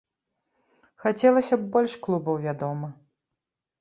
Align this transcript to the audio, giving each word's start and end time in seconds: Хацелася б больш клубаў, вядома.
Хацелася 1.03 1.55
б 1.65 1.69
больш 1.75 1.93
клубаў, 2.07 2.43
вядома. 2.47 2.87